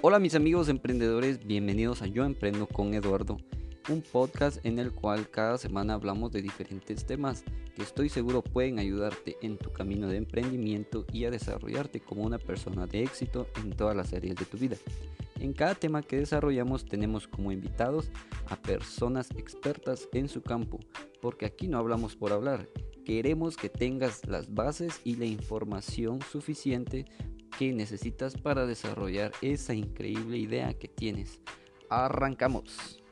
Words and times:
Hola 0.00 0.20
mis 0.20 0.36
amigos 0.36 0.68
emprendedores, 0.68 1.44
bienvenidos 1.44 2.02
a 2.02 2.06
Yo 2.06 2.24
Emprendo 2.24 2.68
con 2.68 2.94
Eduardo, 2.94 3.36
un 3.88 4.00
podcast 4.00 4.64
en 4.64 4.78
el 4.78 4.92
cual 4.92 5.28
cada 5.28 5.58
semana 5.58 5.94
hablamos 5.94 6.30
de 6.30 6.40
diferentes 6.40 7.04
temas 7.04 7.42
que 7.74 7.82
estoy 7.82 8.08
seguro 8.08 8.42
pueden 8.42 8.78
ayudarte 8.78 9.36
en 9.42 9.58
tu 9.58 9.72
camino 9.72 10.06
de 10.06 10.18
emprendimiento 10.18 11.04
y 11.12 11.24
a 11.24 11.32
desarrollarte 11.32 11.98
como 11.98 12.22
una 12.22 12.38
persona 12.38 12.86
de 12.86 13.02
éxito 13.02 13.48
en 13.60 13.70
todas 13.70 13.96
las 13.96 14.12
áreas 14.12 14.36
de 14.36 14.44
tu 14.44 14.56
vida. 14.56 14.76
En 15.40 15.52
cada 15.52 15.74
tema 15.74 16.02
que 16.02 16.18
desarrollamos 16.18 16.84
tenemos 16.84 17.26
como 17.26 17.50
invitados 17.50 18.12
a 18.46 18.54
personas 18.54 19.32
expertas 19.32 20.08
en 20.12 20.28
su 20.28 20.42
campo, 20.42 20.78
porque 21.20 21.44
aquí 21.44 21.66
no 21.66 21.76
hablamos 21.76 22.14
por 22.14 22.30
hablar, 22.30 22.68
queremos 23.04 23.56
que 23.56 23.68
tengas 23.68 24.24
las 24.28 24.54
bases 24.54 25.00
y 25.02 25.16
la 25.16 25.26
información 25.26 26.20
suficiente 26.30 27.04
que 27.58 27.72
necesitas 27.72 28.36
para 28.36 28.66
desarrollar 28.66 29.32
esa 29.42 29.74
increíble 29.74 30.38
idea 30.38 30.74
que 30.74 30.86
tienes. 30.86 31.40
Arrancamos. 31.90 33.02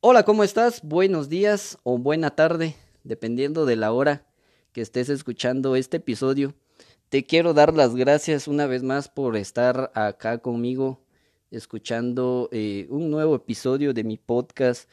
Hola, 0.00 0.24
¿cómo 0.24 0.44
estás? 0.44 0.82
Buenos 0.82 1.30
días 1.30 1.78
o 1.84 1.96
buena 1.96 2.36
tarde, 2.36 2.76
dependiendo 3.02 3.64
de 3.64 3.76
la 3.76 3.92
hora 3.92 4.26
que 4.72 4.82
estés 4.82 5.08
escuchando 5.08 5.74
este 5.74 5.96
episodio. 5.96 6.54
Te 7.08 7.24
quiero 7.24 7.54
dar 7.54 7.72
las 7.72 7.96
gracias 7.96 8.48
una 8.48 8.66
vez 8.66 8.82
más 8.82 9.08
por 9.08 9.36
estar 9.36 9.90
acá 9.94 10.36
conmigo 10.36 11.00
escuchando 11.50 12.50
eh, 12.52 12.86
un 12.90 13.10
nuevo 13.10 13.34
episodio 13.34 13.94
de 13.94 14.04
mi 14.04 14.18
podcast 14.18 14.90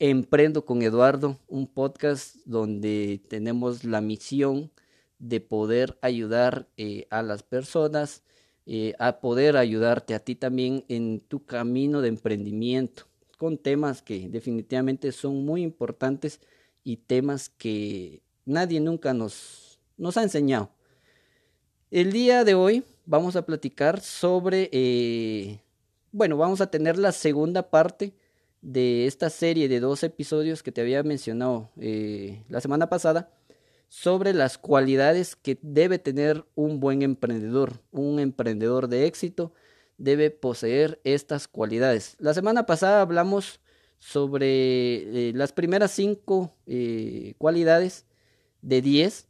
Emprendo 0.00 0.64
con 0.64 0.82
Eduardo, 0.82 1.40
un 1.48 1.66
podcast 1.66 2.36
donde 2.44 3.20
tenemos 3.28 3.82
la 3.82 4.00
misión 4.00 4.70
de 5.18 5.40
poder 5.40 5.98
ayudar 6.02 6.68
eh, 6.76 7.08
a 7.10 7.20
las 7.22 7.42
personas, 7.42 8.22
eh, 8.64 8.94
a 9.00 9.18
poder 9.18 9.56
ayudarte 9.56 10.14
a 10.14 10.20
ti 10.20 10.36
también 10.36 10.84
en 10.86 11.18
tu 11.18 11.44
camino 11.44 12.00
de 12.00 12.10
emprendimiento, 12.10 13.08
con 13.38 13.58
temas 13.58 14.00
que 14.00 14.28
definitivamente 14.28 15.10
son 15.10 15.44
muy 15.44 15.62
importantes 15.62 16.40
y 16.84 16.98
temas 16.98 17.48
que 17.48 18.22
nadie 18.44 18.78
nunca 18.78 19.12
nos, 19.12 19.80
nos 19.96 20.16
ha 20.16 20.22
enseñado. 20.22 20.70
El 21.90 22.12
día 22.12 22.44
de 22.44 22.54
hoy 22.54 22.84
vamos 23.04 23.34
a 23.34 23.44
platicar 23.44 24.00
sobre, 24.00 24.70
eh, 24.70 25.60
bueno, 26.12 26.36
vamos 26.36 26.60
a 26.60 26.70
tener 26.70 26.96
la 26.98 27.10
segunda 27.10 27.68
parte 27.68 28.14
de 28.60 29.06
esta 29.06 29.30
serie 29.30 29.68
de 29.68 29.80
dos 29.80 30.02
episodios 30.02 30.62
que 30.62 30.72
te 30.72 30.80
había 30.80 31.02
mencionado 31.02 31.70
eh, 31.80 32.44
la 32.48 32.60
semana 32.60 32.88
pasada 32.88 33.30
sobre 33.88 34.34
las 34.34 34.58
cualidades 34.58 35.36
que 35.36 35.58
debe 35.62 35.98
tener 35.98 36.44
un 36.54 36.80
buen 36.80 37.02
emprendedor, 37.02 37.80
un 37.90 38.18
emprendedor 38.18 38.88
de 38.88 39.06
éxito 39.06 39.52
debe 39.96 40.30
poseer 40.30 41.00
estas 41.04 41.48
cualidades. 41.48 42.16
La 42.18 42.34
semana 42.34 42.66
pasada 42.66 43.00
hablamos 43.00 43.60
sobre 43.98 45.28
eh, 45.28 45.32
las 45.34 45.52
primeras 45.52 45.90
cinco 45.90 46.54
cualidades 47.38 48.04
de 48.62 48.82
diez. 48.82 49.28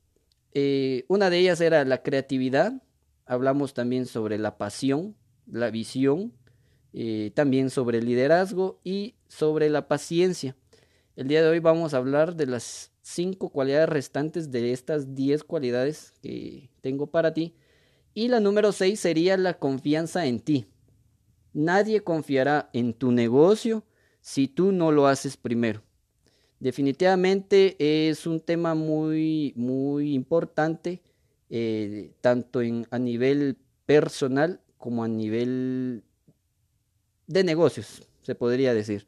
Eh, 0.52 1.04
una 1.08 1.30
de 1.30 1.38
ellas 1.38 1.60
era 1.60 1.84
la 1.84 2.02
creatividad, 2.02 2.82
hablamos 3.26 3.74
también 3.74 4.06
sobre 4.06 4.38
la 4.38 4.58
pasión, 4.58 5.16
la 5.46 5.70
visión, 5.70 6.32
eh, 6.92 7.30
también 7.34 7.70
sobre 7.70 7.98
el 7.98 8.06
liderazgo 8.06 8.80
y 8.84 9.14
sobre 9.28 9.68
la 9.70 9.88
paciencia. 9.88 10.56
El 11.16 11.28
día 11.28 11.42
de 11.42 11.48
hoy 11.48 11.58
vamos 11.58 11.94
a 11.94 11.98
hablar 11.98 12.36
de 12.36 12.46
las 12.46 12.92
cinco 13.02 13.48
cualidades 13.50 13.88
restantes 13.88 14.50
de 14.50 14.72
estas 14.72 15.14
diez 15.14 15.42
cualidades 15.44 16.12
que 16.22 16.70
tengo 16.80 17.08
para 17.08 17.34
ti. 17.34 17.54
Y 18.14 18.28
la 18.28 18.40
número 18.40 18.72
seis 18.72 19.00
sería 19.00 19.36
la 19.36 19.58
confianza 19.58 20.26
en 20.26 20.40
ti. 20.40 20.66
Nadie 21.52 22.02
confiará 22.02 22.70
en 22.72 22.92
tu 22.92 23.12
negocio 23.12 23.84
si 24.20 24.48
tú 24.48 24.72
no 24.72 24.92
lo 24.92 25.06
haces 25.06 25.36
primero. 25.36 25.82
Definitivamente 26.60 27.76
es 28.08 28.26
un 28.26 28.40
tema 28.40 28.74
muy, 28.74 29.52
muy 29.56 30.12
importante, 30.14 31.02
eh, 31.50 32.12
tanto 32.20 32.60
en, 32.62 32.86
a 32.90 32.98
nivel 32.98 33.56
personal 33.86 34.60
como 34.76 35.04
a 35.04 35.08
nivel 35.08 36.04
de 37.28 37.44
negocios, 37.44 38.02
se 38.22 38.34
podría 38.34 38.74
decir. 38.74 39.06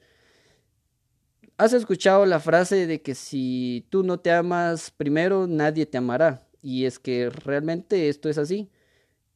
¿Has 1.57 1.73
escuchado 1.73 2.25
la 2.25 2.39
frase 2.41 2.87
de 2.87 3.03
que 3.03 3.15
si 3.15 3.85
tú 3.91 4.03
no 4.05 4.21
te 4.21 4.31
amas 4.31 4.91
primero, 4.91 5.47
nadie 5.47 5.85
te 5.85 5.99
amará? 5.99 6.47
Y 6.63 6.85
es 6.85 6.99
que 6.99 7.29
realmente 7.29 8.09
esto 8.09 8.29
es 8.29 8.39
así. 8.39 8.71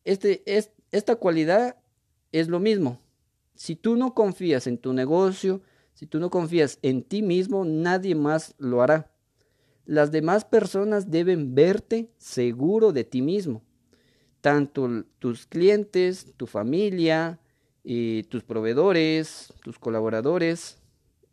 Este, 0.05 0.43
es, 0.47 0.71
esta 0.91 1.17
cualidad 1.17 1.77
es 2.33 2.49
lo 2.49 2.61
mismo. 2.61 3.01
Si 3.55 3.77
tú 3.77 3.97
no 3.97 4.15
confías 4.15 4.67
en 4.67 4.79
tu 4.79 4.93
negocio, 4.93 5.61
si 5.95 6.07
tú 6.07 6.19
no 6.19 6.31
confías 6.31 6.79
en 6.83 7.03
ti 7.03 7.23
mismo, 7.23 7.65
nadie 7.65 8.15
más 8.15 8.55
lo 8.59 8.83
hará. 8.83 9.11
Las 9.87 10.11
demás 10.11 10.45
personas 10.45 11.11
deben 11.11 11.55
verte 11.55 12.11
seguro 12.17 12.93
de 12.93 13.05
ti 13.05 13.23
mismo. 13.23 13.63
Tanto 14.41 15.05
tus 15.19 15.47
clientes, 15.47 16.33
tu 16.37 16.47
familia, 16.47 17.39
y 17.85 18.23
tus 18.25 18.43
proveedores, 18.43 19.53
tus 19.63 19.79
colaboradores, 19.79 20.79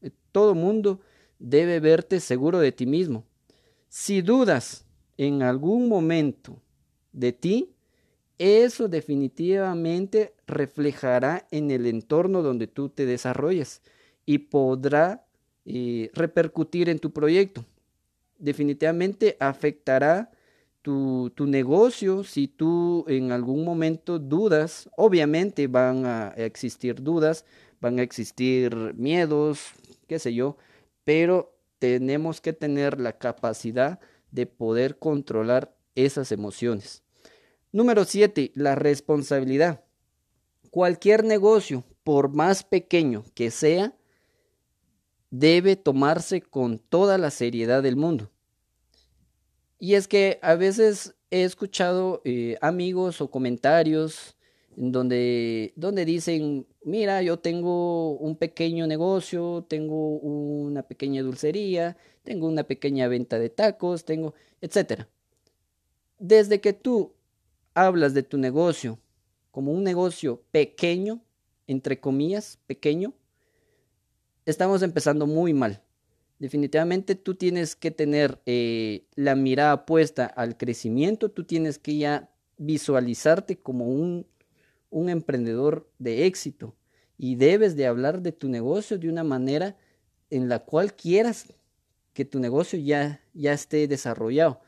eh, 0.01 0.12
todo 0.34 0.53
mundo 0.53 1.00
debe 1.39 1.79
verte 1.79 2.19
seguro 2.19 2.59
de 2.59 2.73
ti 2.73 2.85
mismo. 2.85 3.23
Si 3.88 4.22
dudas 4.22 4.85
en 5.17 5.41
algún 5.41 5.88
momento 5.88 6.62
de 7.13 7.31
ti, 7.31 7.73
eso 8.38 8.88
definitivamente 8.88 10.34
reflejará 10.45 11.47
en 11.51 11.72
el 11.72 11.85
entorno 11.85 12.41
donde 12.41 12.68
tú 12.68 12.89
te 12.89 13.06
desarrollas 13.06 13.81
y 14.25 14.39
podrá 14.39 15.25
eh, 15.66 16.09
repercutir 16.13 16.89
en 16.89 17.00
tu 17.00 17.12
proyecto. 17.12 17.66
Definitivamente 18.39 19.38
afectará 19.39 20.31
tu, 20.81 21.31
tu, 21.36 21.46
negocio 21.46 22.24
si 22.24 22.47
tú 22.47 23.06
en 23.08 23.31
algún 23.31 23.64
momento 23.64 24.19
dudas. 24.19 24.90
Obviamente 24.97 25.68
van 25.68 26.06
a 26.06 26.30
existir 26.38 27.02
dudas, 27.02 27.46
van 27.80 28.00
a 28.00 28.03
existir 28.03 28.75
miedos, 28.96 29.74
qué 30.08 30.19
sé 30.19 30.34
yo, 30.34 30.58
pero 31.03 31.58
tenemos 31.80 32.42
que 32.42 32.53
tener 32.53 33.00
la 33.00 33.18
capacidad 33.18 34.00
de 34.31 34.46
poder 34.46 34.97
controlar 35.00 35.75
esas 35.96 36.31
emociones. 36.31 37.03
Número 37.72 38.06
7. 38.06 38.52
La 38.56 38.75
responsabilidad. 38.75 39.84
Cualquier 40.69 41.24
negocio, 41.24 41.84
por 42.03 42.34
más 42.34 42.63
pequeño 42.63 43.24
que 43.34 43.52
sea, 43.52 43.96
debe 45.30 45.75
tomarse 45.75 46.42
con 46.42 46.80
toda 46.80 47.18
la 47.18 47.31
seriedad 47.31 47.81
del 47.81 47.96
mundo. 47.96 48.30
Y 49.81 49.96
es 49.96 50.08
que 50.08 50.38
a 50.44 50.53
veces 50.53 51.16
he 51.31 51.42
escuchado 51.42 52.22
eh, 52.24 52.56
amigos 52.62 53.19
o 53.19 53.31
comentarios 53.31 54.38
donde, 54.75 55.74
donde 55.75 56.06
dicen, 56.06 56.68
mira, 56.84 57.24
yo 57.24 57.40
tengo 57.40 58.12
un 58.12 58.36
pequeño 58.36 58.86
negocio, 58.86 59.66
tengo 59.68 60.18
una 60.19 60.84
pequeña 60.84 61.24
dulcería, 61.24 61.97
tengo 62.22 62.47
una 62.47 62.62
pequeña 62.62 63.08
venta 63.08 63.40
de 63.40 63.50
tacos, 63.50 64.06
tengo, 64.06 64.36
etcétera. 64.62 65.09
Desde 66.19 66.62
que 66.62 66.74
tú 66.74 67.16
hablas 67.74 68.13
de 68.13 68.22
tu 68.22 68.38
negocio 68.38 69.00
como 69.50 69.72
un 69.72 69.84
negocio 69.84 70.44
pequeño, 70.52 71.24
entre 71.66 72.00
comillas, 72.00 72.59
pequeño, 72.68 73.16
estamos 74.46 74.84
empezando 74.84 75.25
muy 75.25 75.56
mal. 75.56 75.81
Definitivamente 76.41 77.13
tú 77.13 77.35
tienes 77.35 77.75
que 77.75 77.91
tener 77.91 78.41
eh, 78.47 79.06
la 79.13 79.35
mirada 79.35 79.85
puesta 79.85 80.25
al 80.25 80.57
crecimiento, 80.57 81.29
tú 81.29 81.44
tienes 81.44 81.77
que 81.77 81.98
ya 81.98 82.31
visualizarte 82.57 83.60
como 83.60 83.86
un, 83.86 84.25
un 84.89 85.10
emprendedor 85.10 85.88
de 86.00 86.25
éxito 86.25 86.74
y 87.16 87.36
debes 87.36 87.75
de 87.75 87.86
hablar 87.86 88.24
de 88.24 88.31
tu 88.31 88.50
negocio 88.50 88.98
de 88.98 89.07
una 89.07 89.24
manera 89.24 89.77
en 90.31 90.50
la 90.50 90.66
cual 90.66 90.95
quieras 90.95 91.45
que 92.13 92.25
tu 92.25 92.39
negocio 92.39 92.80
ya, 92.80 93.21
ya 93.36 93.54
esté 93.54 93.88
desarrollado. 93.88 94.62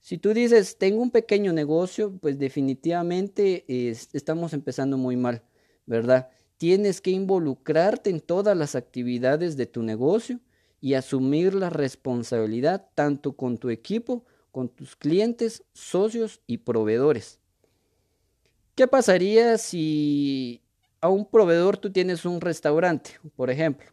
Si 0.00 0.18
tú 0.18 0.34
dices, 0.34 0.76
tengo 0.76 1.02
un 1.02 1.12
pequeño 1.12 1.52
negocio, 1.52 2.18
pues 2.20 2.36
definitivamente 2.36 3.64
estamos 4.12 4.52
empezando 4.54 4.98
muy 4.98 5.16
mal, 5.16 5.44
¿verdad? 5.86 6.30
Tienes 6.56 7.00
que 7.00 7.12
involucrarte 7.12 8.10
en 8.10 8.18
todas 8.18 8.56
las 8.56 8.74
actividades 8.74 9.56
de 9.56 9.66
tu 9.66 9.84
negocio 9.84 10.40
y 10.80 10.94
asumir 10.94 11.54
la 11.54 11.70
responsabilidad 11.70 12.88
tanto 12.94 13.32
con 13.32 13.58
tu 13.58 13.70
equipo, 13.70 14.24
con 14.52 14.68
tus 14.68 14.96
clientes, 14.96 15.64
socios 15.72 16.40
y 16.46 16.58
proveedores. 16.58 17.40
¿Qué 18.74 18.86
pasaría 18.86 19.58
si 19.58 20.62
a 21.00 21.08
un 21.08 21.26
proveedor 21.26 21.78
tú 21.78 21.90
tienes 21.90 22.24
un 22.24 22.40
restaurante, 22.40 23.12
por 23.36 23.50
ejemplo? 23.50 23.90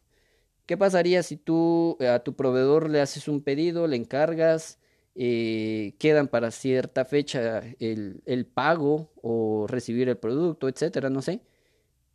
¿Qué 0.66 0.78
pasaría 0.78 1.24
si 1.24 1.38
tú 1.38 1.98
a 2.00 2.20
tu 2.20 2.36
proveedor 2.36 2.90
le 2.90 3.02
haces 3.02 3.28
un 3.28 3.42
pedido, 3.42 3.88
le 3.88 3.96
encargas 3.96 4.80
eh, 5.16 5.94
quedan 6.00 6.28
para 6.28 6.50
cierta 6.50 7.06
fecha 7.06 7.62
el, 7.80 8.24
el, 8.26 8.48
pago 8.48 9.12
o 9.22 9.68
recibir 9.68 10.10
el 10.10 10.18
producto, 10.18 10.68
etcétera, 10.68 11.12
no 11.12 11.22
sé. 11.22 11.42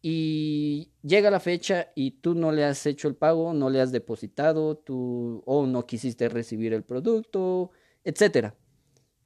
Y 0.00 0.92
llega 1.02 1.30
la 1.30 1.40
fecha 1.40 1.90
y 1.94 2.12
tú 2.12 2.34
no 2.34 2.52
le 2.52 2.64
has 2.64 2.86
hecho 2.86 3.08
el 3.08 3.16
pago, 3.16 3.52
no 3.52 3.68
le 3.68 3.80
has 3.80 3.90
depositado, 3.90 4.76
tú 4.76 5.42
o 5.44 5.66
no 5.66 5.86
quisiste 5.86 6.28
recibir 6.28 6.72
el 6.72 6.84
producto, 6.84 7.72
etcétera. 8.04 8.54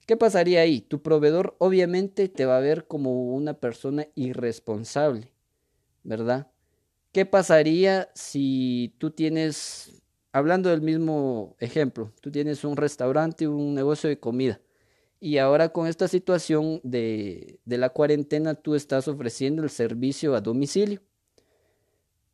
¿Qué 0.06 0.16
pasaría 0.16 0.60
ahí? 0.62 0.80
Tu 0.80 1.02
proveedor 1.02 1.56
obviamente 1.58 2.28
te 2.28 2.46
va 2.46 2.56
a 2.56 2.60
ver 2.60 2.86
como 2.86 3.34
una 3.34 3.54
persona 3.54 4.06
irresponsable, 4.14 5.32
¿verdad? 6.02 6.50
¿Qué 7.12 7.26
pasaría 7.26 8.10
si 8.14 8.94
tú 8.98 9.10
tienes, 9.10 10.02
hablando 10.32 10.70
del 10.70 10.80
mismo 10.80 11.54
ejemplo, 11.60 12.12
tú 12.22 12.30
tienes 12.30 12.64
un 12.64 12.76
restaurante, 12.76 13.46
un 13.46 13.74
negocio 13.74 14.08
de 14.08 14.18
comida 14.18 14.60
y 15.22 15.38
ahora 15.38 15.68
con 15.68 15.86
esta 15.86 16.08
situación 16.08 16.80
de, 16.82 17.60
la 17.64 17.90
cuarentena 17.90 18.56
tú 18.56 18.74
estás 18.74 19.06
ofreciendo 19.06 19.62
el 19.62 19.70
servicio 19.70 20.34
a 20.34 20.40
domicilio? 20.40 21.00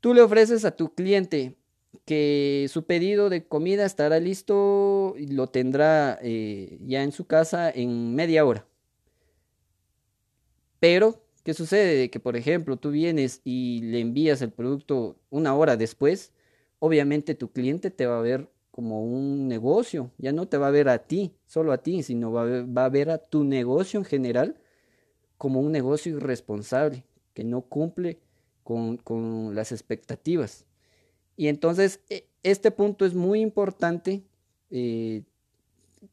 Tú 0.00 0.14
le 0.14 0.23
ofreces 0.23 0.64
a 0.64 0.75
tu 0.75 0.94
cliente 0.94 1.58
que 2.06 2.67
su 2.70 2.87
pedido 2.87 3.29
de 3.29 3.46
comida 3.46 3.85
estará 3.85 4.19
listo 4.20 5.14
y 5.19 5.26
lo 5.26 5.49
tendrá 5.49 6.19
eh, 6.23 6.79
ya 6.81 7.02
en 7.02 7.12
su 7.12 7.26
casa 7.26 7.70
en 7.70 8.14
media 8.14 8.46
hora. 8.46 8.67
Pero, 10.81 11.23
¿qué 11.44 11.52
sucede? 11.52 12.08
Que, 12.08 12.20
por 12.20 12.37
ejemplo, 12.37 12.79
tú 12.79 12.90
vienes 12.90 13.43
y 13.44 13.82
le 13.82 14.00
envías 14.00 14.40
el 14.40 14.50
producto 14.50 15.19
una 15.29 15.55
hora 15.55 15.76
después, 15.76 16.32
obviamente 16.79 17.35
tu 17.35 17.52
cliente 17.52 17.90
te 17.90 18.06
va 18.06 18.19
a 18.19 18.23
ver 18.23 18.49
como 18.78 19.02
un 19.02 19.48
negocio, 19.48 20.12
ya 20.19 20.30
no 20.30 20.46
te 20.46 20.56
va 20.56 20.69
a 20.69 20.70
ver 20.70 20.88
a 20.88 20.98
ti, 20.98 21.34
solo 21.48 21.72
a 21.72 21.78
ti, 21.78 22.04
sino 22.04 22.30
va 22.30 22.42
a 22.42 22.44
ver, 22.44 22.78
va 22.78 22.84
a, 22.84 22.88
ver 22.88 23.10
a 23.10 23.19
tu 23.19 23.42
negocio 23.42 23.98
en 23.98 24.04
general 24.04 24.54
como 25.36 25.58
un 25.58 25.72
negocio 25.72 26.16
irresponsable, 26.16 27.04
que 27.34 27.42
no 27.42 27.62
cumple 27.62 28.20
con, 28.62 28.96
con 28.98 29.56
las 29.56 29.72
expectativas. 29.72 30.64
Y 31.36 31.48
entonces 31.48 31.98
e, 32.08 32.28
este 32.44 32.70
punto 32.70 33.04
es 33.04 33.14
muy 33.14 33.40
importante, 33.40 34.22
eh, 34.70 35.25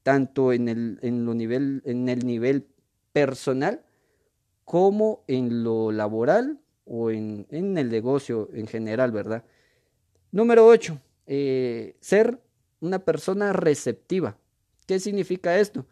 tanto 0.01 0.51
en 0.51 0.67
el, 0.67 0.97
en, 1.03 1.23
lo 1.23 1.35
nivel, 1.35 1.83
en 1.85 2.09
el 2.09 2.25
nivel 2.25 2.65
personal 3.13 3.85
como 4.63 5.23
en 5.27 5.63
lo 5.63 5.91
laboral 5.91 6.59
o 6.83 7.12
en, 7.12 7.45
en 7.51 7.77
el 7.77 7.91
negocio 7.91 8.50
en 8.53 8.65
general, 8.65 9.12
¿verdad? 9.12 9.44
Número 10.31 10.65
8, 10.65 11.00
eh, 11.27 11.95
ser 12.00 12.39
una 12.85 12.99
persona 12.99 13.51
receptiva. 13.53 14.37
¿Qué 14.85 14.99
significa 14.99 15.57
esto? 15.57 15.85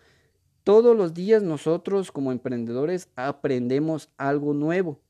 Todos 0.63 0.95
los 0.95 1.13
días 1.13 1.43
nosotros 1.43 2.11
como 2.11 2.31
emprendedores 2.31 3.09
aprendemos 3.15 4.09
algo 4.17 4.53
nuevo. 4.53 5.01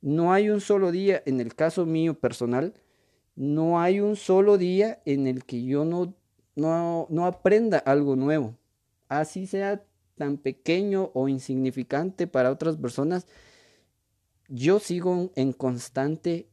No 0.00 0.32
hay 0.32 0.48
un 0.48 0.60
solo 0.60 0.90
día, 0.90 1.22
en 1.26 1.40
el 1.40 1.54
caso 1.54 1.84
mío 1.84 2.18
personal, 2.18 2.72
no 3.36 3.80
hay 3.80 4.00
un 4.00 4.16
solo 4.16 4.56
día 4.56 5.02
en 5.04 5.26
el 5.26 5.44
que 5.44 5.62
yo 5.64 5.84
no, 5.84 6.14
no, 6.56 7.26
aprenda 7.26 7.78
algo 7.78 8.16
nuevo. 8.16 8.56
Así 9.08 9.46
sea 9.46 9.84
tan 10.16 10.38
pequeño 10.38 11.10
o 11.14 11.28
insignificante 11.28 12.26
para 12.26 12.50
otras 12.50 12.76
personas, 12.76 13.26
yo 14.48 14.78
sigo 14.78 15.30
en 15.36 15.52
constante 15.52 16.48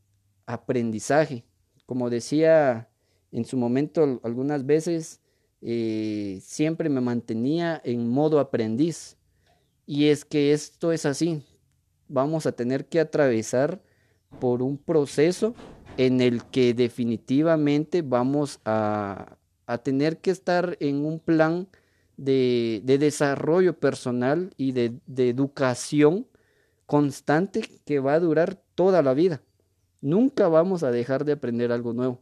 aprendizaje. 0.46 1.46
Como 1.86 2.10
decía 2.10 2.90
en 3.32 3.46
su 3.46 3.58
momento 3.58 4.20
algunas 4.24 4.66
veces, 4.66 5.22
eh, 5.62 6.40
siempre 6.42 6.90
me 6.90 7.02
mantenía 7.02 7.82
en 7.84 8.10
modo 8.10 8.40
aprendiz. 8.40 9.18
Y 9.86 10.08
es 10.08 10.26
que 10.26 10.54
esto 10.54 10.92
es 10.92 11.06
así. 11.06 11.44
Vamos 12.08 12.46
a 12.46 12.52
tener 12.52 12.86
que 12.86 13.00
atravesar 13.00 13.82
por 14.40 14.62
un 14.62 14.78
proceso 14.78 15.56
en 15.98 16.22
el 16.22 16.44
que 16.46 16.74
definitivamente 16.74 18.02
vamos 18.02 18.60
a, 18.66 19.38
tener 19.84 20.20
que 20.20 20.32
estar 20.32 20.78
en 20.80 21.06
un 21.06 21.20
plan 21.20 21.68
de, 22.18 22.82
desarrollo 22.86 23.80
personal 23.80 24.54
y 24.58 24.72
de, 24.72 24.94
de, 25.08 25.30
educación 25.30 26.28
constante 26.86 27.68
que 27.86 28.00
va 28.00 28.14
a 28.14 28.20
durar 28.20 28.62
toda 28.76 29.02
la 29.02 29.14
vida. 29.14 29.42
Nunca 30.00 30.48
vamos 30.48 30.84
a 30.84 30.92
dejar 30.92 31.26
de 31.26 31.34
aprender 31.34 31.72
algo 31.72 31.94
nuevo. 31.94 32.22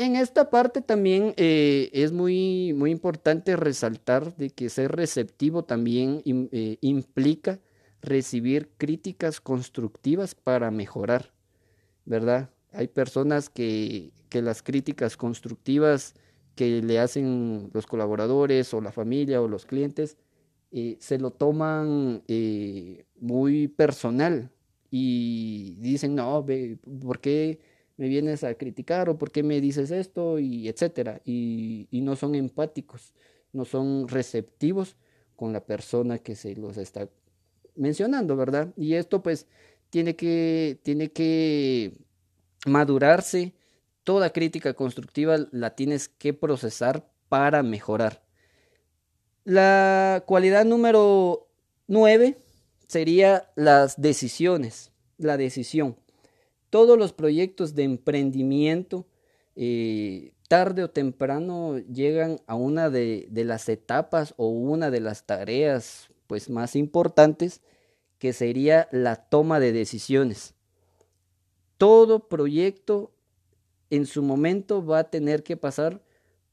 En 0.00 0.16
esta 0.16 0.48
parte 0.48 0.80
también 0.80 1.34
eh, 1.36 1.90
es 1.92 2.10
muy, 2.10 2.72
muy 2.72 2.90
importante 2.90 3.54
resaltar 3.54 4.34
de 4.34 4.48
que 4.48 4.70
ser 4.70 4.92
receptivo 4.92 5.64
también 5.64 6.22
eh, 6.24 6.78
implica 6.80 7.60
recibir 8.00 8.70
críticas 8.78 9.42
constructivas 9.42 10.34
para 10.34 10.70
mejorar. 10.70 11.34
¿verdad? 12.06 12.48
Hay 12.72 12.88
personas 12.88 13.50
que, 13.50 14.10
que 14.30 14.40
las 14.40 14.62
críticas 14.62 15.18
constructivas 15.18 16.14
que 16.54 16.80
le 16.80 16.98
hacen 16.98 17.68
los 17.74 17.86
colaboradores 17.86 18.72
o 18.72 18.80
la 18.80 18.92
familia 18.92 19.42
o 19.42 19.48
los 19.48 19.66
clientes 19.66 20.16
eh, 20.72 20.96
se 20.98 21.18
lo 21.18 21.30
toman 21.30 22.22
muy 23.18 23.68
personal 23.68 24.50
y 24.90 25.74
dicen, 25.78 26.14
no, 26.14 26.46
¿por 27.02 27.20
qué 27.20 27.60
me 28.00 28.08
vienes 28.08 28.44
a 28.44 28.54
criticar 28.54 29.10
o 29.10 29.18
por 29.18 29.30
qué 29.30 29.42
me 29.42 29.60
dices 29.60 29.90
esto? 29.90 30.38
y 30.38 30.68
etcétera. 30.68 31.20
Y, 31.26 31.86
no 31.92 32.16
son 32.16 32.34
empáticos, 32.34 33.12
no 33.52 33.66
son 33.66 34.08
receptivos 34.08 34.96
con 35.36 35.52
la 35.52 35.60
persona 35.66 36.16
que 36.16 36.34
se 36.34 36.56
los 36.56 36.78
está 36.78 37.10
mencionando, 37.76 38.36
¿verdad? 38.36 38.72
Y 38.74 38.94
esto 38.94 39.22
pues 39.22 39.46
tiene 39.90 40.16
que, 40.16 40.78
tiene 40.82 41.12
que 41.12 41.92
madurarse. 42.64 43.52
Toda 44.02 44.32
crítica 44.32 44.72
constructiva 44.72 45.36
la 45.52 45.76
tienes 45.76 46.08
que 46.08 46.32
procesar 46.32 47.06
para 47.28 47.62
mejorar. 47.62 48.22
La 49.44 50.24
cualidad 50.26 50.64
número 50.64 51.48
nueve 51.86 52.38
sería 52.86 53.50
las 53.56 54.00
decisiones, 54.00 54.90
la 55.18 55.36
decisión. 55.36 55.96
Todos 56.70 56.96
los 56.96 57.12
proyectos 57.12 57.74
de 57.74 57.82
emprendimiento, 57.82 59.06
eh, 59.56 60.32
tarde 60.48 60.84
o 60.84 60.90
temprano, 60.90 61.78
llegan 61.78 62.40
a 62.46 62.54
una 62.54 62.90
de, 62.90 63.28
las 63.32 63.68
etapas 63.68 64.34
o 64.36 64.48
una 64.48 64.90
de 64.90 65.00
las 65.00 65.26
tareas 65.26 66.10
pues, 66.26 66.48
más 66.48 66.76
importantes 66.76 67.60
que 68.18 68.32
sería 68.32 68.88
la 68.92 69.16
toma 69.16 69.58
de 69.58 69.72
decisiones. 69.72 70.54
Todo 71.76 72.28
proyecto 72.28 73.12
en 73.90 74.06
su 74.06 74.22
momento 74.22 74.84
va 74.84 75.00
a 75.00 75.10
tener 75.10 75.42
que 75.42 75.56
pasar 75.56 76.00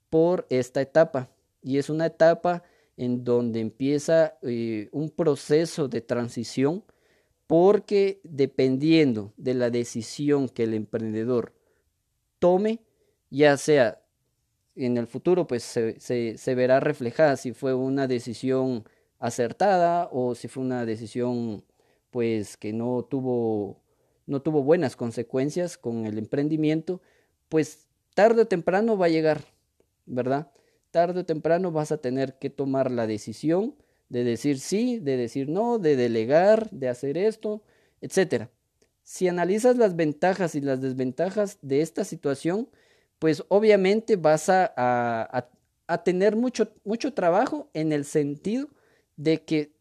por 0.09 0.47
esta 0.49 0.81
etapa 0.81 1.29
y 1.61 1.77
es 1.77 1.89
una 1.89 2.07
etapa 2.07 2.63
en 2.95 3.23
donde 3.23 3.59
empieza 3.59 4.37
eh, 4.41 4.89
un 4.91 5.09
proceso 5.09 5.87
de 5.87 6.01
transición 6.01 6.83
porque 7.47 8.19
dependiendo 8.23 9.33
de 9.37 9.53
la 9.53 9.69
decisión 9.69 10.49
que 10.49 10.63
el 10.63 10.73
emprendedor 10.73 11.53
tome, 12.39 12.81
ya 13.29 13.57
sea 13.57 14.01
en 14.75 14.97
el 14.97 15.07
futuro, 15.07 15.47
pues 15.47 15.63
se, 15.63 15.99
se 16.37 16.55
verá 16.55 16.79
reflejada 16.79 17.37
si 17.37 17.53
fue 17.53 17.73
una 17.73 18.07
decisión 18.07 18.83
acertada 19.19 20.09
o 20.11 20.35
si 20.35 20.47
fue 20.47 20.63
una 20.63 20.85
decisión 20.85 21.63
pues 22.11 22.57
que 22.57 22.73
no 22.73 23.03
tuvo 23.03 23.81
no 24.27 24.41
tuvo 24.41 24.61
buenas 24.61 24.95
consecuencias 24.95 25.77
con 25.77 26.05
el 26.05 26.17
emprendimiento, 26.17 27.01
pues 27.47 27.87
tarde 28.13 28.41
o 28.41 28.47
temprano 28.47 28.97
va 28.97 29.05
a 29.05 29.09
llegar, 29.09 29.45
¿verdad? 30.05 30.51
Tarde 30.91 31.21
o 31.21 31.25
temprano 31.25 31.71
vas 31.71 31.93
a 31.93 31.97
tener 31.97 32.37
que 32.37 32.49
tomar 32.49 32.91
la 32.91 33.07
decisión 33.07 33.75
de 34.09 34.23
decir 34.23 34.59
sí, 34.59 34.99
de 34.99 35.17
decir 35.17 35.49
no, 35.49 35.79
de 35.79 35.95
delegar, 35.95 36.69
de 36.71 36.89
hacer 36.89 37.17
esto, 37.17 37.61
etcétera. 38.01 38.49
Si 39.03 39.27
analizas 39.27 39.77
las 39.77 39.95
ventajas 39.95 40.55
y 40.55 40.61
las 40.61 40.81
desventajas 40.81 41.57
de 41.61 41.81
esta 41.81 42.03
situación, 42.03 42.69
pues 43.19 43.43
obviamente 43.47 44.15
vas 44.15 44.49
a, 44.49 44.73
a, 44.75 45.49
a 45.87 46.03
tener 46.03 46.35
mucho, 46.35 46.73
mucho 46.83 47.13
trabajo 47.13 47.69
en 47.73 47.91
el 47.91 48.05
sentido 48.05 48.69
de 49.15 49.43
que 49.43 49.71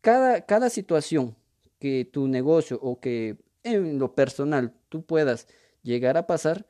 cada, 0.00 0.42
cada 0.42 0.70
situación 0.70 1.36
que 1.78 2.04
tu 2.04 2.28
negocio 2.28 2.78
o 2.82 3.00
que 3.00 3.36
en 3.62 3.98
lo 3.98 4.14
personal 4.14 4.74
tú 4.88 5.04
puedas 5.04 5.46
llegar 5.82 6.16
a 6.16 6.26
pasar, 6.26 6.66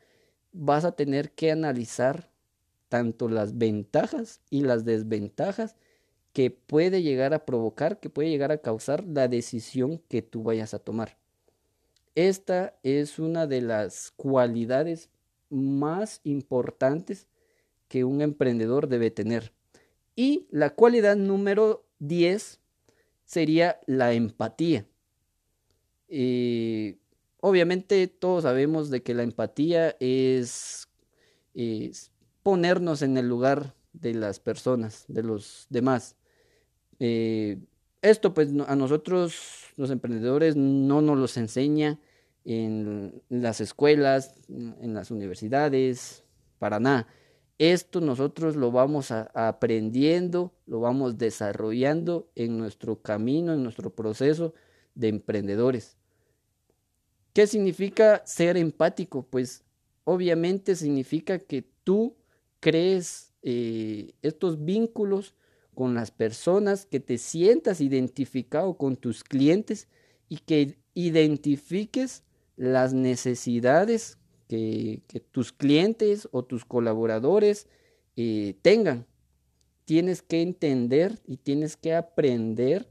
vas 0.53 0.85
a 0.85 0.93
tener 0.93 1.33
que 1.33 1.51
analizar 1.51 2.31
tanto 2.89 3.29
las 3.29 3.59
ventajas 3.59 4.41
y 4.51 4.63
las 4.63 4.85
desventajas 4.85 5.77
que 6.39 6.53
puede 6.53 7.03
llegar 7.03 7.35
a 7.35 7.45
provocar, 7.45 7.99
que 7.99 8.11
puede 8.11 8.31
llegar 8.31 8.53
a 8.53 8.59
causar 8.59 9.03
la 9.03 9.27
decisión 9.27 10.01
que 10.07 10.23
tú 10.23 10.45
vayas 10.45 10.73
a 10.73 10.79
tomar. 10.79 11.19
Esta 12.15 12.79
es 12.85 13.19
una 13.19 13.49
de 13.49 13.61
las 13.61 14.13
cualidades 14.13 15.11
más 15.51 16.21
importantes 16.23 17.27
que 17.89 18.05
un 18.05 18.21
emprendedor 18.21 18.87
debe 18.87 19.11
tener. 19.11 19.53
Y 20.15 20.47
la 20.53 20.71
cualidad 20.71 21.17
número 21.17 21.85
10 21.99 22.61
sería 23.25 23.81
la 23.87 24.13
empatía. 24.13 24.87
Eh, 26.07 26.99
obviamente 27.41 28.07
todos 28.07 28.45
sabemos 28.45 28.91
de 28.91 29.03
que 29.03 29.15
la 29.15 29.25
empatía 29.25 29.97
es, 29.99 30.89
ponernos 32.45 33.03
en 33.03 33.17
el 33.17 33.29
lugar 33.29 33.75
de 33.93 34.15
las 34.15 34.39
personas, 34.39 35.05
de 35.09 35.25
los 35.25 35.67
demás. 35.69 36.15
Eh, 37.01 37.59
esto 38.03 38.35
pues 38.35 38.51
a 38.67 38.77
nosotros 38.77 39.73
los 39.77 39.91
emprendedores 39.91 40.57
no 40.57 41.01
nos 41.03 41.19
los 41.19 41.37
enseña 41.37 42.01
en 42.45 43.23
las 43.29 43.61
escuelas, 43.61 44.35
en 44.49 44.95
las 44.95 45.11
universidades, 45.11 46.25
para 46.59 46.81
nada. 46.81 47.07
Esto 47.59 48.01
nosotros 48.01 48.55
lo 48.55 48.71
vamos 48.71 49.11
aprendiendo, 49.11 50.53
lo 50.67 50.81
vamos 50.81 51.19
desarrollando 51.19 52.31
en 52.37 52.57
nuestro 52.57 53.03
camino, 53.03 53.53
en 53.53 53.65
nuestro 53.65 53.91
proceso 53.91 54.55
de 54.95 55.09
emprendedores. 55.09 55.97
¿Qué 57.33 57.47
significa 57.47 58.23
ser 58.25 58.57
empático? 58.57 59.27
Pues 59.29 59.65
obviamente 60.05 60.77
significa 60.77 61.39
que 61.39 61.69
tú 61.83 62.17
crees 62.61 63.35
eh, 63.43 64.15
estos 64.23 64.65
vínculos 64.65 65.35
con 65.79 65.95
las 65.95 66.11
personas, 66.11 66.87
que 66.87 66.99
te 66.99 67.19
sientas 67.19 67.81
identificado 67.81 68.77
con 68.77 68.97
tus 68.97 69.23
clientes 69.23 69.87
y 70.29 70.39
que 70.39 70.77
identifiques 70.93 72.25
las 72.57 72.95
necesidades 72.95 74.19
que, 74.49 75.05
tus 75.31 75.53
clientes 75.53 76.29
o 76.33 76.45
tus 76.45 76.65
colaboradores 76.65 77.69
eh, 78.17 78.57
tengan. 78.61 79.07
Tienes 79.85 80.21
que 80.21 80.43
entender 80.43 81.21
y 81.29 81.37
tienes 81.37 81.77
que 81.77 81.95
aprender 81.95 82.91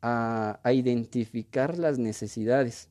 a, 0.00 0.60
identificar 0.72 1.80
las 1.80 1.98
necesidades. 1.98 2.90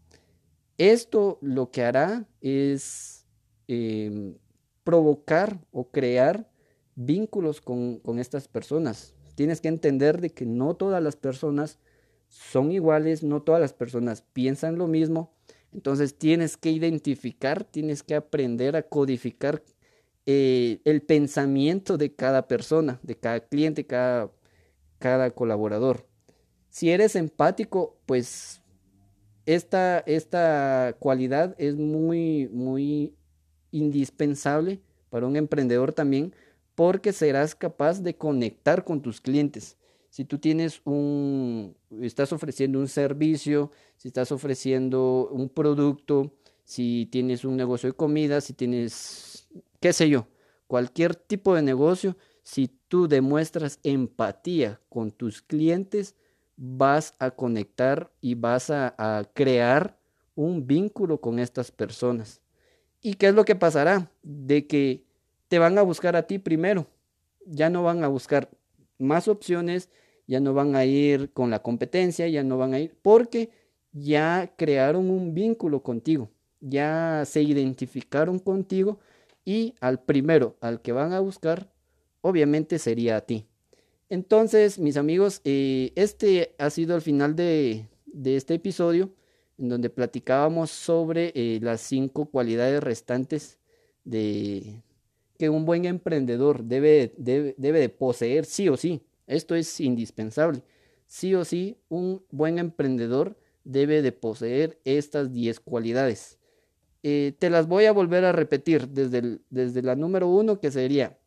Esto 0.77 1.38
lo 1.41 1.72
que 1.72 1.84
hará 1.84 2.27
es 2.41 3.25
em, 3.69 4.36
provocar 4.84 5.65
o 5.72 5.91
crear 5.91 6.51
vínculos 6.93 7.62
con, 7.62 8.00
con 8.00 8.19
estas 8.19 8.50
personas 8.50 9.15
tienes 9.39 9.62
que 9.62 9.69
entender 9.69 10.19
de 10.19 10.31
que 10.31 10.46
no 10.46 10.75
todas 10.75 11.01
las 11.01 11.15
personas 11.15 11.79
son 12.27 12.74
iguales, 12.74 13.24
no 13.24 13.41
todas 13.41 13.62
las 13.62 13.72
personas 13.72 14.22
piensan 14.34 14.77
lo 14.77 14.86
mismo. 14.86 15.31
Entonces 15.72 16.17
tienes 16.17 16.58
que 16.58 16.72
identificar, 16.72 17.63
tienes 17.63 18.03
que 18.03 18.15
aprender 18.15 18.75
a 18.75 18.81
codificar 18.81 19.63
eh, 20.25 20.81
el 20.84 21.01
pensamiento 21.03 21.98
de 21.98 22.13
cada 22.13 22.50
persona, 22.50 23.00
de 23.01 23.15
cada 23.15 23.39
cliente, 23.39 23.86
cada, 23.86 24.29
cada 24.98 25.31
colaborador. 25.31 26.05
Si 26.67 26.91
eres 26.91 27.15
empático, 27.15 27.98
pues 28.05 28.62
esta, 29.46 30.00
esta 30.00 30.98
cualidad 31.00 31.55
es 31.58 31.77
muy, 31.77 32.50
muy 32.51 33.15
indispensable 33.72 34.81
para 35.10 35.27
un 35.27 35.38
emprendedor 35.38 35.93
también, 35.93 36.36
porque 36.79 37.12
serás 37.12 37.55
capaz 37.55 38.01
de 38.01 38.15
conectar 38.15 38.86
con 38.86 39.01
tus 39.01 39.19
clientes. 39.19 39.75
Si 40.09 40.24
tú 40.24 40.38
tienes 40.38 40.79
un, 40.86 41.75
estás 42.00 42.31
ofreciendo 42.31 42.79
un 42.79 42.88
servicio, 42.88 43.69
si 43.98 44.07
estás 44.07 44.31
ofreciendo 44.31 45.27
un 45.29 45.50
producto, 45.50 46.31
si 46.63 47.09
tienes 47.12 47.43
un 47.43 47.57
negocio 47.57 47.89
de 47.89 47.98
comida, 47.98 48.39
si 48.39 48.53
tienes, 48.53 49.50
qué 49.81 49.91
sé 49.91 50.07
yo, 50.07 50.27
cualquier 50.67 51.15
tipo 51.15 51.53
de 51.53 51.63
negocio, 51.63 52.15
si 52.43 52.71
tú 52.88 53.09
demuestras 53.09 53.81
empatía 53.83 54.79
con 54.88 55.12
tus 55.12 55.41
clientes, 55.41 56.15
vas 56.55 57.13
a 57.19 57.31
conectar 57.31 58.09
y 58.21 58.36
vas 58.36 58.69
a, 58.69 58.95
a 58.98 59.25
crear 59.25 60.00
un 60.33 60.65
vínculo 60.65 61.19
con 61.19 61.39
estas 61.39 61.71
personas. 61.71 62.39
¿Y 63.01 63.15
qué 63.15 63.27
es 63.27 63.36
lo 63.36 63.43
que 63.43 63.55
pasará? 63.55 64.13
De 64.24 64.65
que 64.65 65.09
te 65.50 65.60
van 65.60 65.77
a 65.77 65.82
buscar 65.82 66.15
a 66.15 66.24
ti 66.24 66.39
primero. 66.39 66.88
Ya 67.46 67.70
no 67.70 67.84
van 67.84 68.03
a 68.03 68.08
buscar 68.08 68.50
más 68.98 69.27
opciones, 69.27 69.89
ya 70.27 70.39
no 70.39 70.53
van 70.53 70.75
a 70.75 70.86
ir 70.86 71.32
con 71.34 71.50
la 71.50 71.60
competencia, 71.60 72.27
ya 72.27 72.44
no 72.44 72.58
van 72.58 72.74
a 72.74 72.79
ir 72.79 72.96
porque 73.01 73.50
ya 73.91 74.53
crearon 74.56 75.10
un 75.10 75.34
vínculo 75.34 75.82
contigo, 75.82 76.29
ya 76.62 77.24
se 77.25 77.41
identificaron 77.41 78.38
contigo 78.38 79.00
y 79.44 79.74
al 79.82 80.03
primero, 80.03 80.56
al 80.62 80.82
que 80.82 80.91
van 80.91 81.13
a 81.13 81.20
buscar, 81.20 81.72
obviamente 82.22 82.77
sería 82.77 83.18
a 83.18 83.22
ti. 83.22 83.48
Entonces, 84.10 84.77
mis 84.77 84.98
amigos, 84.98 85.41
eh, 85.44 85.91
este 85.96 86.56
ha 86.60 86.70
sido 86.70 86.96
el 86.96 87.01
final 87.01 87.36
de, 87.36 87.88
este 88.24 88.56
episodio 88.56 89.12
en 89.58 89.70
donde 89.70 89.89
platicábamos 89.89 90.70
sobre 90.70 91.32
eh, 91.36 91.60
las 91.62 91.82
cinco 91.82 92.25
cualidades 92.25 92.84
restantes 92.84 93.58
de, 94.03 94.84
que 95.39 95.50
un 95.50 95.63
buen 95.63 95.86
emprendedor 95.86 96.65
debe, 96.65 97.13
debe, 97.15 97.55
de 97.58 97.89
poseer 97.89 98.43
sí 98.43 98.67
o 98.67 98.75
sí. 98.75 99.01
Esto 99.25 99.55
es 99.55 99.79
indispensable. 99.79 100.63
Sí 101.08 101.34
o 101.34 101.46
sí, 101.46 101.77
un 101.88 102.25
buen 102.29 102.60
emprendedor 102.60 103.39
debe 103.63 104.01
de 104.01 104.12
poseer 104.12 104.81
estas 104.84 105.31
10 105.31 105.62
cualidades. 105.62 106.39
Eh, 107.03 107.36
te 107.39 107.50
las 107.50 107.67
voy 107.67 107.86
a 107.86 107.93
volver 107.93 108.25
a 108.25 108.34
repetir 108.34 108.89
desde, 108.89 109.39
desde 109.50 109.81
la 109.81 109.96
número 109.96 110.27
uno, 110.27 110.60
que 110.60 110.72
sería 110.72 111.17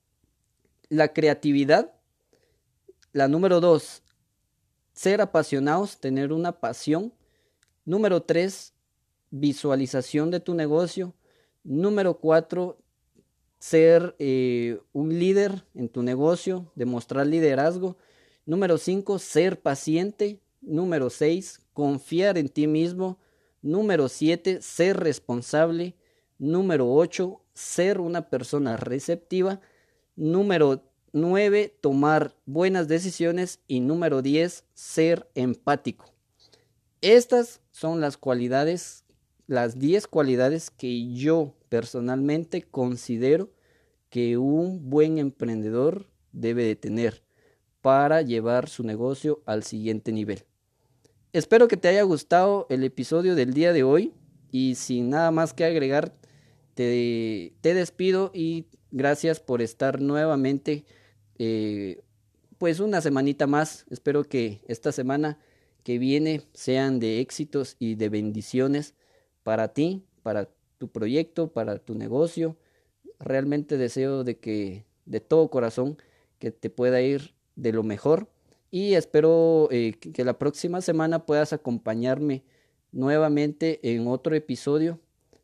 la 0.90 1.14
creatividad. 1.14 1.94
La 3.12 3.28
número 3.28 3.60
dos, 3.60 4.02
ser 4.92 5.22
apasionados, 5.22 5.98
tener 6.00 6.34
una 6.34 6.60
pasión. 6.60 7.14
Número 7.86 8.22
tres, 8.22 8.74
visualización 9.30 10.30
de 10.30 10.40
tu 10.40 10.52
negocio. 10.52 11.14
Número 11.64 12.18
cuatro, 12.18 12.76
ser 13.62 14.16
eh, 14.18 14.80
un 14.92 15.16
líder 15.20 15.64
en 15.76 15.88
tu 15.88 16.02
negocio, 16.02 16.72
demostrar 16.74 17.28
liderazgo. 17.28 17.96
Número 18.44 18.76
cinco, 18.76 19.20
ser 19.20 19.60
paciente. 19.60 20.40
Número 20.60 21.10
seis, 21.10 21.60
confiar 21.72 22.38
en 22.38 22.48
ti 22.48 22.66
mismo. 22.66 23.20
Número 23.62 24.08
siete, 24.08 24.60
ser 24.62 24.96
responsable. 24.96 25.94
Número 26.38 26.92
ocho, 26.92 27.44
ser 27.54 28.00
una 28.00 28.28
persona 28.30 28.76
receptiva. 28.76 29.60
Número 30.16 30.82
nueve, 31.12 31.72
tomar 31.80 32.34
buenas 32.46 32.88
decisiones. 32.88 33.60
Y 33.68 33.78
número 33.78 34.22
diez, 34.22 34.64
ser 34.74 35.30
empático. 35.36 36.12
Estas 37.00 37.60
son 37.70 38.00
las 38.00 38.16
cualidades, 38.16 39.04
las 39.46 39.78
diez 39.78 40.08
cualidades 40.08 40.68
que 40.68 41.12
yo 41.12 41.54
personalmente 41.72 42.60
considero 42.60 43.48
que 44.10 44.36
un 44.36 44.90
buen 44.90 45.16
emprendedor 45.16 46.06
debe 46.30 46.64
de 46.64 46.76
tener 46.76 47.22
para 47.80 48.20
llevar 48.20 48.68
su 48.68 48.82
negocio 48.82 49.42
al 49.46 49.62
siguiente 49.62 50.12
nivel. 50.12 50.44
Espero 51.32 51.68
que 51.68 51.78
te 51.78 51.88
haya 51.88 52.02
gustado 52.02 52.66
el 52.68 52.84
episodio 52.84 53.34
del 53.34 53.54
día 53.54 53.72
de 53.72 53.84
hoy 53.84 54.12
y 54.50 54.74
sin 54.74 55.08
nada 55.08 55.30
más 55.30 55.54
que 55.54 55.64
agregar, 55.64 56.12
te, 56.74 57.54
te 57.62 57.72
despido 57.72 58.30
y 58.34 58.66
gracias 58.90 59.40
por 59.40 59.62
estar 59.62 59.98
nuevamente 59.98 60.84
eh, 61.38 62.02
pues 62.58 62.80
una 62.80 63.00
semanita 63.00 63.46
más. 63.46 63.86
Espero 63.88 64.24
que 64.24 64.60
esta 64.68 64.92
semana 64.92 65.38
que 65.84 65.98
viene 65.98 66.42
sean 66.52 67.00
de 67.00 67.20
éxitos 67.20 67.76
y 67.78 67.94
de 67.94 68.10
bendiciones 68.10 68.94
para 69.42 69.68
ti, 69.68 70.04
para 70.22 70.50
tu 70.82 70.88
proyecto, 70.88 71.52
para 71.52 71.78
tu 71.78 71.94
negocio. 71.94 72.56
Realmente 73.20 73.76
deseo 73.76 74.24
de 74.24 74.40
que 74.40 74.84
de 75.06 75.20
todo 75.20 75.48
corazón 75.48 75.96
que 76.40 76.50
te 76.50 76.70
pueda 76.70 77.00
ir 77.00 77.36
de 77.54 77.72
lo 77.72 77.84
mejor 77.84 78.28
y 78.72 78.94
espero 78.94 79.68
eh, 79.70 79.92
que 79.92 80.24
la 80.24 80.40
próxima 80.40 80.80
semana 80.80 81.24
puedas 81.24 81.52
acompañarme 81.52 82.42
nuevamente 82.90 83.78
en 83.94 84.08
otro 84.08 84.34
episodio 84.34 84.98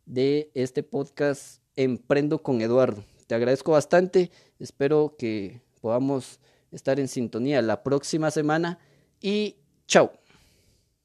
de 0.07 0.51
este 0.55 0.83
podcast 0.83 1.63
Emprendo 1.77 2.43
con 2.43 2.61
Eduardo. 2.61 3.05
Te 3.29 3.37
agradezco 3.37 3.71
bastante, 3.71 4.33
espero 4.59 5.15
que 5.17 5.61
podamos 5.81 6.41
estar 6.73 6.99
en 6.99 7.07
sintonía 7.07 7.63
la 7.63 7.85
próxima 7.85 8.33
semana 8.33 8.81
y 9.21 9.55
chao. 9.87 10.11